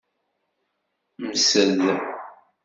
Msed. 1.27 1.77